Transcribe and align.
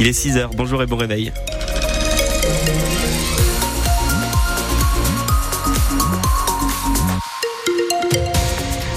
Il 0.00 0.06
est 0.06 0.18
6h, 0.18 0.56
bonjour 0.56 0.82
et 0.82 0.86
bon 0.86 0.96
réveil. 0.96 1.30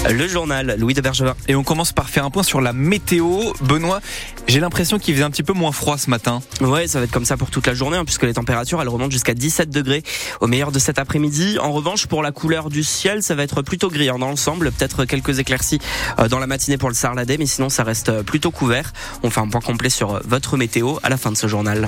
Le 0.10 0.28
journal, 0.28 0.76
Louis 0.78 0.94
de 0.94 1.02
Bergevin. 1.02 1.34
Et 1.47 1.55
on 1.55 1.63
commence 1.63 1.94
par 1.94 2.10
faire 2.10 2.26
un 2.26 2.29
point 2.29 2.44
sur 2.44 2.60
la 2.60 2.74
météo. 2.74 3.54
Benoît, 3.62 4.02
j'ai 4.47 4.60
l'impression 4.60 4.99
qu'il 4.99 5.13
faisait 5.13 5.24
un 5.24 5.31
petit 5.31 5.44
peu 5.44 5.54
moins 5.54 5.72
froid 5.72 5.97
ce 5.97 6.10
matin. 6.10 6.42
Ouais, 6.60 6.87
ça 6.87 6.99
va 6.99 7.06
être 7.06 7.12
comme 7.12 7.26
ça 7.26 7.37
pour 7.37 7.49
toute 7.49 7.65
la 7.68 7.74
journée, 7.74 7.97
hein, 7.97 8.04
puisque 8.04 8.24
les 8.24 8.33
températures, 8.33 8.81
elles 8.81 8.90
remontent 8.90 9.12
jusqu'à 9.12 9.33
17 9.33 9.69
degrés 9.69 10.04
au 10.42 10.47
meilleur 10.47 10.72
de 10.72 10.79
cet 10.79 11.00
après-midi. 11.00 11.58
En 11.60 11.72
revanche, 11.72 12.08
pour 12.08 12.22
la 12.22 12.31
couleur 12.31 12.69
du 12.69 12.83
ciel, 12.83 13.24
ça 13.24 13.33
va 13.33 13.44
être 13.44 13.62
plutôt 13.62 13.90
gris 13.90 14.10
hein, 14.10 14.19
dans 14.19 14.28
l'ensemble. 14.28 14.72
Peut-être 14.72 15.05
quelques 15.05 15.40
éclaircies 15.40 15.79
euh, 16.20 16.27
dans 16.27 16.40
la 16.40 16.48
matinée 16.48 16.77
pour 16.77 16.90
le 16.90 16.95
Sarladais, 16.95 17.38
mais 17.38 17.45
sinon, 17.45 17.70
ça 17.70 17.84
reste 17.84 18.09
euh, 18.09 18.23
plutôt 18.23 18.52
couvert. 18.52 18.91
On 19.23 19.30
fait 19.30 19.41
un 19.41 19.48
point 19.48 19.62
complet 19.62 19.90
sur 19.90 20.16
euh, 20.16 20.20
votre 20.26 20.58
météo 20.58 20.98
à 21.04 21.09
la 21.09 21.17
fin 21.17 21.31
de 21.31 21.38
ce 21.38 21.48
journal. 21.48 21.88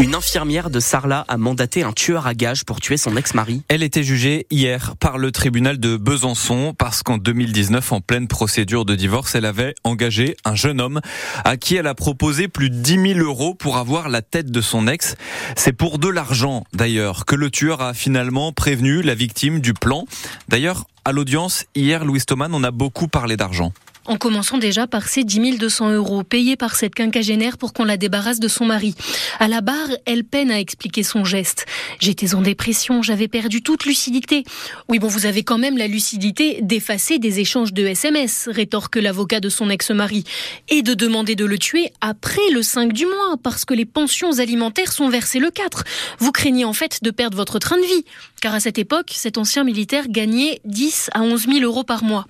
Une 0.00 0.14
infirmière 0.14 0.70
de 0.70 0.78
Sarlat 0.78 1.24
a 1.26 1.36
mandaté 1.36 1.82
un 1.82 1.92
tueur 1.92 2.28
à 2.28 2.34
gages 2.34 2.64
pour 2.64 2.78
tuer 2.78 2.96
son 2.96 3.16
ex-mari. 3.16 3.62
Elle 3.68 3.82
était 3.82 4.04
jugée 4.04 4.46
hier 4.48 4.94
par 5.00 5.18
le 5.18 5.32
tribunal 5.32 5.80
de 5.80 5.96
Besançon 5.96 6.72
parce 6.78 7.02
qu'en 7.02 7.18
2019, 7.18 7.92
en 7.92 8.00
pleine 8.00 8.28
procédure 8.28 8.84
de 8.84 8.94
divorce, 8.94 9.34
elle 9.34 9.44
avait 9.44 9.74
engagé 9.82 10.36
un 10.44 10.54
jeune 10.54 10.80
homme 10.80 11.00
à 11.44 11.56
qui 11.56 11.74
elle 11.74 11.88
a 11.88 11.94
proposé 11.94 12.46
plus 12.46 12.70
de 12.70 12.76
10 12.76 13.14
000 13.14 13.18
euros 13.18 13.54
pour 13.54 13.76
avoir 13.76 14.08
la 14.08 14.22
tête 14.22 14.52
de 14.52 14.60
son 14.60 14.86
ex. 14.86 15.16
C'est 15.56 15.72
pour 15.72 15.98
de 15.98 16.08
l'argent, 16.08 16.62
d'ailleurs, 16.72 17.26
que 17.26 17.34
le 17.34 17.50
tueur 17.50 17.82
a 17.82 17.92
finalement 17.92 18.52
prévenu 18.52 19.02
la 19.02 19.16
victime 19.16 19.58
du 19.58 19.74
plan. 19.74 20.04
D'ailleurs, 20.48 20.84
à 21.04 21.10
l'audience, 21.10 21.64
hier, 21.74 22.04
Louis 22.04 22.20
Thoman, 22.20 22.54
on 22.54 22.62
a 22.62 22.70
beaucoup 22.70 23.08
parlé 23.08 23.36
d'argent 23.36 23.72
en 24.08 24.16
commençant 24.16 24.58
déjà 24.58 24.86
par 24.86 25.06
ces 25.06 25.22
10 25.22 25.58
200 25.58 25.92
euros 25.92 26.24
payés 26.24 26.56
par 26.56 26.74
cette 26.74 26.94
quinquagénaire 26.94 27.58
pour 27.58 27.72
qu'on 27.72 27.84
la 27.84 27.96
débarrasse 27.96 28.40
de 28.40 28.48
son 28.48 28.64
mari. 28.64 28.94
À 29.38 29.46
la 29.46 29.60
barre, 29.60 29.90
elle 30.06 30.24
peine 30.24 30.50
à 30.50 30.58
expliquer 30.58 31.02
son 31.02 31.24
geste. 31.24 31.66
J'étais 32.00 32.34
en 32.34 32.40
dépression, 32.40 33.02
j'avais 33.02 33.28
perdu 33.28 33.62
toute 33.62 33.84
lucidité. 33.84 34.44
Oui, 34.88 34.98
bon, 34.98 35.08
vous 35.08 35.26
avez 35.26 35.44
quand 35.44 35.58
même 35.58 35.76
la 35.76 35.86
lucidité 35.86 36.58
d'effacer 36.62 37.18
des 37.18 37.38
échanges 37.38 37.72
de 37.72 37.86
SMS, 37.86 38.48
rétorque 38.50 38.96
l'avocat 38.96 39.40
de 39.40 39.50
son 39.50 39.68
ex-mari, 39.68 40.24
et 40.68 40.82
de 40.82 40.94
demander 40.94 41.36
de 41.36 41.44
le 41.44 41.58
tuer 41.58 41.92
après 42.00 42.50
le 42.52 42.62
5 42.62 42.92
du 42.92 43.04
mois, 43.04 43.36
parce 43.42 43.66
que 43.66 43.74
les 43.74 43.84
pensions 43.84 44.38
alimentaires 44.38 44.92
sont 44.92 45.10
versées 45.10 45.38
le 45.38 45.50
4. 45.50 45.84
Vous 46.18 46.32
craignez 46.32 46.64
en 46.64 46.72
fait 46.72 47.02
de 47.02 47.10
perdre 47.10 47.36
votre 47.36 47.58
train 47.58 47.76
de 47.76 47.86
vie, 47.86 48.04
car 48.40 48.54
à 48.54 48.60
cette 48.60 48.78
époque, 48.78 49.12
cet 49.14 49.36
ancien 49.36 49.64
militaire 49.64 50.08
gagnait 50.08 50.60
10 50.64 51.10
à 51.12 51.20
11 51.20 51.46
000 51.46 51.58
euros 51.60 51.84
par 51.84 52.02
mois. 52.02 52.26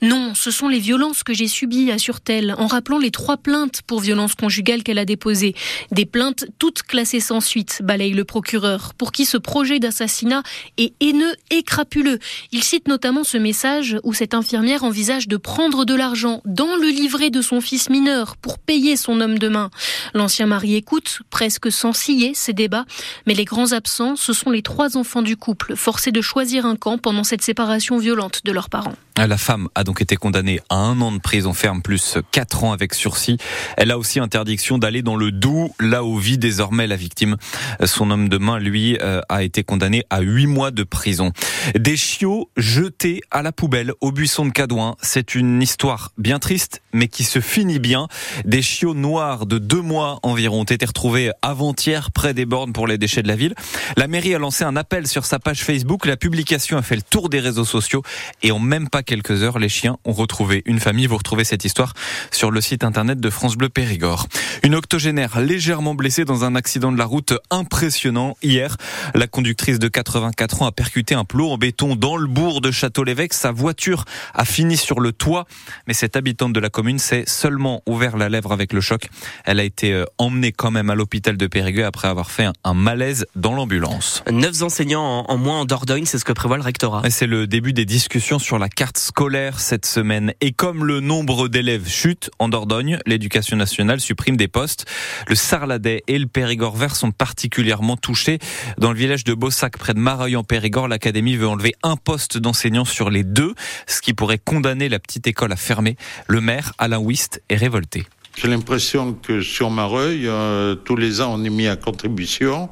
Non, 0.00 0.34
ce 0.34 0.50
sont 0.50 0.68
les 0.68 0.80
violences 0.80 1.11
que 1.22 1.34
j'ai 1.34 1.48
subi, 1.48 1.90
assure-t-elle, 1.90 2.54
en 2.58 2.66
rappelant 2.66 2.98
les 2.98 3.10
trois 3.10 3.36
plaintes 3.36 3.82
pour 3.86 4.00
violence 4.00 4.34
conjugale 4.34 4.82
qu'elle 4.82 4.98
a 4.98 5.04
déposées. 5.04 5.54
Des 5.90 6.06
plaintes 6.06 6.46
toutes 6.58 6.82
classées 6.82 7.20
sans 7.20 7.40
suite, 7.40 7.82
balaye 7.84 8.12
le 8.12 8.24
procureur, 8.24 8.94
pour 8.94 9.12
qui 9.12 9.24
ce 9.24 9.36
projet 9.36 9.78
d'assassinat 9.78 10.42
est 10.78 10.94
haineux 11.00 11.34
et 11.50 11.62
crapuleux. 11.62 12.18
Il 12.50 12.64
cite 12.64 12.88
notamment 12.88 13.24
ce 13.24 13.36
message 13.36 13.98
où 14.02 14.14
cette 14.14 14.34
infirmière 14.34 14.84
envisage 14.84 15.28
de 15.28 15.36
prendre 15.36 15.84
de 15.84 15.94
l'argent 15.94 16.40
dans 16.44 16.76
le 16.76 16.88
livret 16.88 17.30
de 17.30 17.42
son 17.42 17.60
fils 17.60 17.90
mineur 17.90 18.36
pour 18.36 18.58
payer 18.58 18.96
son 18.96 19.20
homme 19.20 19.38
de 19.38 19.48
main. 19.48 19.70
L'ancien 20.14 20.46
mari 20.46 20.74
écoute, 20.74 21.20
presque 21.30 21.70
sans 21.70 21.92
scier, 21.92 22.32
ces 22.34 22.52
débats, 22.52 22.86
mais 23.26 23.34
les 23.34 23.44
grands 23.44 23.72
absents, 23.72 24.16
ce 24.16 24.32
sont 24.32 24.50
les 24.50 24.62
trois 24.62 24.96
enfants 24.96 25.22
du 25.22 25.36
couple, 25.36 25.76
forcés 25.76 26.12
de 26.12 26.20
choisir 26.20 26.66
un 26.66 26.76
camp 26.76 26.98
pendant 26.98 27.24
cette 27.24 27.42
séparation 27.42 27.98
violente 27.98 28.40
de 28.44 28.52
leurs 28.52 28.70
parents. 28.70 28.94
La 29.28 29.38
femme 29.38 29.68
a 29.76 29.84
donc 29.84 30.02
été 30.02 30.16
condamnée 30.16 30.60
à 30.68 30.76
un 30.76 31.00
an 31.00 31.12
de 31.12 31.18
prison 31.18 31.52
ferme 31.52 31.80
plus 31.80 32.18
4 32.32 32.64
ans 32.64 32.72
avec 32.72 32.92
sursis. 32.92 33.36
Elle 33.76 33.92
a 33.92 33.98
aussi 33.98 34.18
interdiction 34.18 34.78
d'aller 34.78 35.02
dans 35.02 35.14
le 35.14 35.30
Doubs, 35.30 35.70
là 35.78 36.02
où 36.02 36.18
vit 36.18 36.38
désormais 36.38 36.88
la 36.88 36.96
victime. 36.96 37.36
Son 37.84 38.10
homme 38.10 38.28
de 38.28 38.38
main, 38.38 38.58
lui, 38.58 38.98
euh, 39.00 39.20
a 39.28 39.44
été 39.44 39.62
condamné 39.62 40.04
à 40.10 40.22
8 40.22 40.46
mois 40.48 40.70
de 40.72 40.82
prison. 40.82 41.30
Des 41.76 41.96
chiots 41.96 42.50
jetés 42.56 43.20
à 43.30 43.42
la 43.42 43.52
poubelle 43.52 43.92
au 44.00 44.10
buisson 44.10 44.44
de 44.44 44.50
Cadouin. 44.50 44.96
C'est 45.02 45.36
une 45.36 45.62
histoire 45.62 46.10
bien 46.18 46.40
triste, 46.40 46.82
mais 46.92 47.06
qui 47.06 47.22
se 47.22 47.40
finit 47.40 47.78
bien. 47.78 48.08
Des 48.44 48.62
chiots 48.62 48.94
noirs 48.94 49.46
de 49.46 49.58
2 49.58 49.80
mois 49.80 50.18
environ 50.24 50.60
ont 50.60 50.64
été 50.64 50.84
retrouvés 50.84 51.30
avant-hier 51.42 52.10
près 52.10 52.34
des 52.34 52.44
bornes 52.44 52.72
pour 52.72 52.88
les 52.88 52.98
déchets 52.98 53.22
de 53.22 53.28
la 53.28 53.36
ville. 53.36 53.54
La 53.96 54.08
mairie 54.08 54.34
a 54.34 54.38
lancé 54.38 54.64
un 54.64 54.74
appel 54.74 55.06
sur 55.06 55.26
sa 55.26 55.38
page 55.38 55.62
Facebook. 55.62 56.06
La 56.06 56.16
publication 56.16 56.76
a 56.76 56.82
fait 56.82 56.96
le 56.96 57.02
tour 57.02 57.28
des 57.28 57.38
réseaux 57.38 57.64
sociaux 57.64 58.02
et 58.42 58.50
en 58.50 58.58
même 58.58 58.88
pas 58.88 59.02
quelques 59.12 59.42
heures, 59.42 59.58
les 59.58 59.68
chiens 59.68 59.98
ont 60.06 60.12
retrouvé 60.12 60.62
une 60.64 60.80
famille. 60.80 61.06
Vous 61.06 61.18
retrouvez 61.18 61.44
cette 61.44 61.66
histoire 61.66 61.92
sur 62.30 62.50
le 62.50 62.62
site 62.62 62.82
internet 62.82 63.20
de 63.20 63.28
France 63.28 63.56
Bleu 63.56 63.68
Périgord. 63.68 64.26
Une 64.62 64.74
octogénaire 64.74 65.38
légèrement 65.38 65.94
blessée 65.94 66.24
dans 66.24 66.44
un 66.44 66.54
accident 66.54 66.90
de 66.90 66.96
la 66.96 67.04
route 67.04 67.34
impressionnant 67.50 68.38
hier. 68.42 68.78
La 69.14 69.26
conductrice 69.26 69.78
de 69.78 69.86
84 69.86 70.62
ans 70.62 70.66
a 70.66 70.72
percuté 70.72 71.14
un 71.14 71.24
plot 71.24 71.50
en 71.50 71.58
béton 71.58 71.94
dans 71.94 72.16
le 72.16 72.26
bourg 72.26 72.62
de 72.62 72.70
Château-l'Évêque. 72.70 73.34
Sa 73.34 73.52
voiture 73.52 74.06
a 74.32 74.46
fini 74.46 74.78
sur 74.78 74.98
le 74.98 75.12
toit, 75.12 75.46
mais 75.86 75.92
cette 75.92 76.16
habitante 76.16 76.54
de 76.54 76.60
la 76.60 76.70
commune 76.70 76.98
s'est 76.98 77.24
seulement 77.26 77.82
ouvert 77.84 78.16
la 78.16 78.30
lèvre 78.30 78.52
avec 78.52 78.72
le 78.72 78.80
choc. 78.80 79.10
Elle 79.44 79.60
a 79.60 79.64
été 79.64 79.92
euh, 79.92 80.06
emmenée 80.16 80.52
quand 80.52 80.70
même 80.70 80.88
à 80.88 80.94
l'hôpital 80.94 81.36
de 81.36 81.46
Périgueux 81.46 81.84
après 81.84 82.08
avoir 82.08 82.30
fait 82.30 82.46
un 82.64 82.72
malaise 82.72 83.26
dans 83.36 83.52
l'ambulance. 83.52 84.24
Neuf 84.30 84.62
enseignants 84.62 85.26
en 85.28 85.36
moins 85.36 85.60
en 85.60 85.64
Dordogne, 85.66 86.06
c'est 86.06 86.18
ce 86.18 86.24
que 86.24 86.32
prévoit 86.32 86.56
le 86.56 86.62
rectorat. 86.62 87.02
C'est 87.10 87.26
le 87.26 87.46
début 87.46 87.74
des 87.74 87.84
discussions 87.84 88.38
sur 88.38 88.58
la 88.58 88.70
carte 88.70 88.91
scolaire 88.98 89.60
cette 89.60 89.86
semaine. 89.86 90.32
Et 90.40 90.52
comme 90.52 90.84
le 90.84 91.00
nombre 91.00 91.48
d'élèves 91.48 91.88
chute 91.88 92.30
en 92.38 92.48
Dordogne, 92.48 92.98
l'éducation 93.06 93.56
nationale 93.56 94.00
supprime 94.00 94.36
des 94.36 94.48
postes. 94.48 94.86
Le 95.28 95.34
Sarladais 95.34 96.02
et 96.08 96.18
le 96.18 96.26
Périgord 96.26 96.76
vert 96.76 96.96
sont 96.96 97.10
particulièrement 97.10 97.96
touchés. 97.96 98.38
Dans 98.78 98.92
le 98.92 98.98
village 98.98 99.24
de 99.24 99.34
Bossac, 99.34 99.78
près 99.78 99.94
de 99.94 99.98
Mareuil 99.98 100.36
en 100.36 100.44
Périgord, 100.44 100.88
l'académie 100.88 101.36
veut 101.36 101.48
enlever 101.48 101.74
un 101.82 101.96
poste 101.96 102.38
d'enseignant 102.38 102.84
sur 102.84 103.10
les 103.10 103.24
deux, 103.24 103.54
ce 103.86 104.00
qui 104.00 104.14
pourrait 104.14 104.38
condamner 104.38 104.88
la 104.88 104.98
petite 104.98 105.26
école 105.26 105.52
à 105.52 105.56
fermer. 105.56 105.96
Le 106.26 106.40
maire, 106.40 106.72
Alain 106.78 106.98
Wist, 106.98 107.42
est 107.48 107.56
révolté. 107.56 108.04
J'ai 108.36 108.48
l'impression 108.48 109.12
que 109.12 109.42
sur 109.42 109.70
Mareuil, 109.70 110.26
euh, 110.26 110.74
tous 110.74 110.96
les 110.96 111.20
ans, 111.20 111.34
on 111.34 111.44
est 111.44 111.50
mis 111.50 111.68
à 111.68 111.76
contribution, 111.76 112.70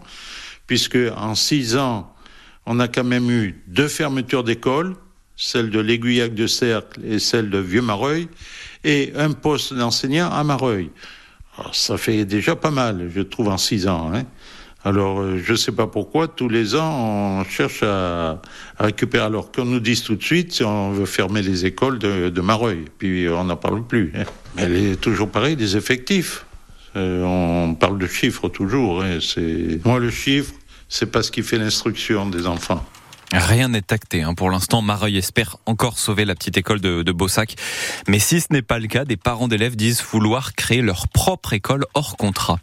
puisque 0.67 0.99
en 1.17 1.35
six 1.35 1.77
ans, 1.77 2.13
on 2.67 2.81
a 2.81 2.89
quand 2.89 3.05
même 3.05 3.31
eu 3.31 3.63
deux 3.67 3.89
fermetures 3.89 4.45
d'écoles, 4.45 4.97
celle 5.41 5.71
de 5.71 5.81
l'Aiguillac 5.81 6.35
de 6.35 6.47
Cercle 6.47 7.01
et 7.03 7.19
celle 7.19 7.49
de 7.49 7.59
Vieux-Mareuil, 7.59 8.29
et 8.85 9.13
un 9.17 9.33
poste 9.33 9.73
d'enseignant 9.73 10.31
à 10.31 10.45
Mareuil. 10.45 10.91
Ça 11.73 11.97
fait 11.97 12.27
déjà 12.27 12.57
pas 12.57 12.71
mal, 12.71 13.11
je 13.15 13.23
trouve, 13.23 13.49
en 13.49 13.57
six 13.57 13.89
ans. 13.89 14.13
Hein. 14.15 14.25
Alors, 14.85 15.21
euh, 15.21 15.41
je 15.43 15.53
ne 15.53 15.57
sais 15.57 15.73
pas 15.73 15.87
pourquoi, 15.87 16.29
tous 16.29 16.49
les 16.49 16.75
ans, 16.75 17.41
on 17.41 17.45
cherche 17.45 17.83
à, 17.83 18.41
récupérer. 18.79 19.25
Alors 19.25 19.51
qu'on 19.51 19.65
nous 19.65 19.81
dise 19.81 20.03
tout 20.03 20.15
de 20.15 20.23
suite 20.23 20.53
si 20.53 20.63
on 20.63 20.91
veut 20.93 21.07
fermer 21.07 21.43
les 21.43 21.65
écoles 21.65 21.99
de, 21.99 22.41
Mareuil, 22.41 22.85
puis 22.99 23.27
on 23.29 23.45
n'en 23.45 23.57
parle 23.57 23.87
plus. 23.87 24.13
Hein. 24.15 24.25
Mais 24.57 24.63
elle 24.63 24.77
est 24.77 25.01
toujours 25.01 25.31
pareil, 25.31 25.57
des 25.57 25.77
effectifs. 25.77 26.45
Euh, 26.97 27.25
on 27.25 27.75
parle 27.75 27.99
de 27.99 28.07
chiffres 28.07 28.49
toujours. 28.49 29.03
Hein. 29.03 29.19
Moi, 29.85 29.99
le 30.01 30.11
chiffre, 30.11 30.53
c'est 30.89 31.11
pas 31.11 31.23
ce 31.23 31.31
qui 31.31 31.43
fait 31.43 31.59
l'instruction 31.59 32.29
des 32.29 32.47
enfants. 32.47 32.85
Rien 33.33 33.69
n'est 33.69 33.93
acté. 33.93 34.23
Hein. 34.23 34.35
Pour 34.35 34.51
l'instant, 34.51 34.83
Mareuil 34.83 35.17
espère 35.17 35.57
encore 35.67 35.99
sauver 35.99 36.25
la 36.25 36.35
petite 36.35 36.57
école 36.57 36.81
de, 36.81 37.03
de 37.03 37.13
Bossac. 37.13 37.55
Mais 38.09 38.19
si 38.19 38.41
ce 38.41 38.49
n'est 38.51 38.63
pas 38.63 38.81
le 38.81 38.89
cas, 38.89 39.05
des 39.05 39.17
parents 39.17 39.47
d'élèves 39.47 39.77
disent 39.77 40.03
vouloir 40.03 40.55
créer 40.55 40.83
leur 40.83 41.07
propre 41.07 41.53
école 41.53 41.85
hors 41.95 42.17
contrat. 42.17 42.59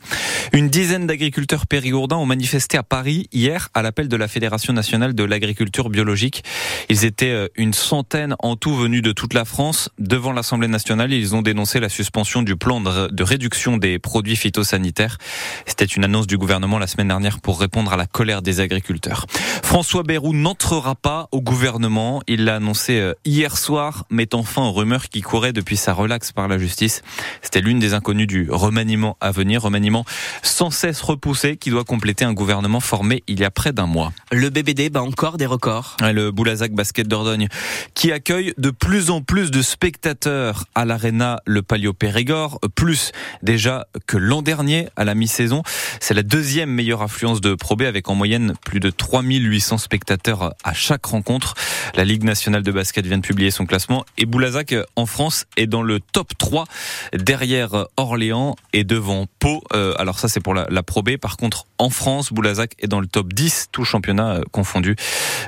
Une 0.51 0.67
dizaine 0.69 1.07
d'agriculteurs 1.07 1.67
périgourdins 1.67 2.17
ont 2.17 2.25
manifesté 2.25 2.77
à 2.77 2.83
Paris 2.83 3.29
hier 3.31 3.69
à 3.73 3.81
l'appel 3.81 4.09
de 4.09 4.17
la 4.17 4.27
Fédération 4.27 4.73
nationale 4.73 5.15
de 5.15 5.23
l'agriculture 5.23 5.89
biologique. 5.89 6.43
Ils 6.89 7.05
étaient 7.05 7.31
euh, 7.31 7.47
une 7.55 7.73
centaine 7.73 8.35
en 8.39 8.57
tout 8.57 8.75
venus 8.75 9.01
de 9.01 9.13
toute 9.13 9.33
la 9.33 9.45
France. 9.45 9.89
Devant 9.99 10.33
l'Assemblée 10.33 10.67
nationale, 10.67 11.13
ils 11.13 11.33
ont 11.33 11.41
dénoncé 11.41 11.79
la 11.79 11.89
suspension 11.89 12.41
du 12.41 12.57
plan 12.57 12.81
de 12.81 13.23
réduction 13.23 13.77
des 13.77 13.99
produits 13.99 14.35
phytosanitaires. 14.35 15.17
C'était 15.65 15.85
une 15.85 16.03
annonce 16.03 16.27
du 16.27 16.37
gouvernement 16.37 16.77
la 16.77 16.87
semaine 16.87 17.07
dernière 17.07 17.39
pour 17.39 17.59
répondre 17.59 17.93
à 17.93 17.97
la 17.97 18.05
colère 18.05 18.41
des 18.41 18.59
agriculteurs. 18.59 19.25
François 19.63 20.03
Bayrou 20.03 20.33
n'entrera 20.57 20.95
pas 20.95 21.29
au 21.31 21.39
gouvernement. 21.39 22.23
Il 22.25 22.45
l'a 22.45 22.55
annoncé 22.55 22.99
euh, 22.99 23.13
hier 23.25 23.55
soir, 23.59 24.05
mettant 24.09 24.41
fin 24.41 24.63
aux 24.63 24.71
rumeurs 24.71 25.07
qui 25.07 25.21
couraient 25.21 25.53
depuis 25.53 25.77
sa 25.77 25.93
relaxe 25.93 26.31
par 26.31 26.47
la 26.47 26.57
justice. 26.57 27.03
C'était 27.43 27.61
l'une 27.61 27.77
des 27.77 27.93
inconnues 27.93 28.25
du 28.25 28.47
remaniement 28.49 29.17
à 29.21 29.29
venir, 29.29 29.61
remaniement 29.61 30.03
sans 30.41 30.71
cesse 30.71 30.99
repoussé 31.01 31.57
qui 31.57 31.69
doit 31.69 31.83
compléter 31.83 32.25
un 32.25 32.33
gouvernement 32.33 32.79
formé 32.79 33.23
il 33.27 33.39
y 33.39 33.43
a 33.43 33.51
près 33.51 33.71
d'un 33.71 33.85
mois. 33.85 34.11
Le 34.31 34.49
BBD 34.49 34.89
bat 34.89 35.03
encore 35.03 35.37
des 35.37 35.45
records. 35.45 35.95
Le 36.01 36.31
Boulazac 36.31 36.71
Basket 36.71 37.07
Dordogne 37.07 37.49
qui 37.93 38.11
accueille 38.11 38.55
de 38.57 38.71
plus 38.71 39.11
en 39.11 39.21
plus 39.21 39.51
de 39.51 39.61
spectateurs 39.61 40.65
à 40.73 40.85
l'Arena 40.85 41.39
Le 41.45 41.61
Palio 41.61 41.93
Périgord, 41.93 42.59
plus 42.73 43.11
déjà 43.43 43.85
que 44.07 44.17
l'an 44.17 44.41
dernier 44.41 44.89
à 44.95 45.05
la 45.05 45.13
mi-saison. 45.13 45.61
C'est 45.99 46.15
la 46.15 46.23
deuxième 46.23 46.71
meilleure 46.71 47.03
affluence 47.03 47.41
de 47.41 47.53
Pro 47.53 47.75
B 47.75 47.83
avec 47.83 48.09
en 48.09 48.15
moyenne 48.15 48.53
plus 48.65 48.79
de 48.79 48.89
3800 48.89 49.77
spectateurs 49.77 50.46
à 50.63 50.73
chaque 50.73 51.05
rencontre. 51.05 51.55
La 51.95 52.03
Ligue 52.03 52.23
nationale 52.23 52.63
de 52.63 52.71
basket 52.71 53.05
vient 53.05 53.17
de 53.17 53.23
publier 53.23 53.51
son 53.51 53.65
classement 53.65 54.05
et 54.17 54.25
Boulazac 54.25 54.75
en 54.95 55.05
France 55.05 55.45
est 55.55 55.67
dans 55.67 55.83
le 55.83 55.99
top 55.99 56.37
3 56.37 56.65
derrière 57.13 57.85
Orléans 57.95 58.55
et 58.73 58.83
devant 58.83 59.25
Pau. 59.39 59.63
Euh, 59.73 59.93
alors 59.97 60.19
ça 60.19 60.27
c'est 60.27 60.41
pour 60.41 60.53
la, 60.53 60.67
la 60.69 60.83
Pro. 60.83 60.97
Par 61.21 61.37
contre 61.37 61.65
en 61.77 61.89
France, 61.89 62.33
Boulazac 62.33 62.73
est 62.79 62.87
dans 62.87 62.99
le 62.99 63.07
top 63.07 63.33
10, 63.33 63.69
tout 63.71 63.83
championnat 63.83 64.37
euh, 64.37 64.43
confondu, 64.51 64.95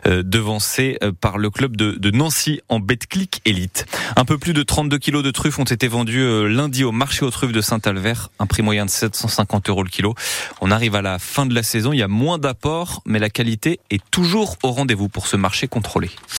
euh, 0.06 0.24
devancé 0.24 0.98
par 1.22 1.38
le 1.38 1.50
club 1.50 1.76
de, 1.76 1.92
de 1.92 2.12
Nancy 2.12 2.62
en 2.70 2.80
Betclic 2.80 3.42
Elite. 3.46 3.86
Un 4.16 4.26
peu 4.26 4.38
plus 4.38 4.54
de 4.54 4.64
32 4.64 4.98
kilos 4.98 5.24
de 5.24 5.32
truffes 5.32 5.60
ont 5.60 5.64
été 5.64 5.88
vendus 5.88 6.48
lundi 6.48 6.84
au 6.84 6.92
marché 6.92 7.26
aux 7.26 7.32
truffes 7.32 7.52
de 7.52 7.62
Saint-Albert, 7.62 8.30
un 8.40 8.46
prix 8.46 8.62
moyen 8.62 8.86
de 8.86 8.90
750 8.90 9.70
euros 9.70 9.84
le 9.84 9.90
kilo. 9.90 10.16
On 10.62 10.72
arrive 10.72 10.96
à 10.96 11.02
la 11.02 11.20
fin 11.20 11.46
de 11.46 11.54
la 11.54 11.64
saison, 11.64 11.94
il 11.94 12.00
y 12.00 12.04
a 12.04 12.08
moins 12.08 12.38
d'apports, 12.38 13.02
mais 13.06 13.20
la 13.20 13.30
qualité 13.30 13.80
est 13.90 14.02
toujours 14.12 14.58
au 14.64 14.72
rendez-vous 14.72 15.10
pour 15.10 15.28
ce 15.28 15.38
marché 15.38 15.68
contrôlé. 15.68 16.10